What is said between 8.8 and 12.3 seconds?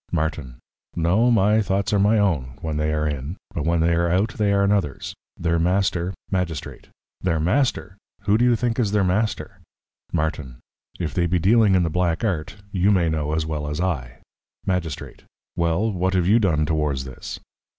their Master? Martin. If they be dealing in the Black